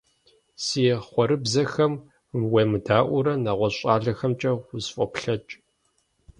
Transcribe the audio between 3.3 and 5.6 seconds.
нэгъуэщӀ щӀалэхэмкӀэ усфӀоплъэкӀ.